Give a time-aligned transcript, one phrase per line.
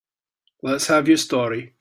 [0.63, 1.75] Let's have your story.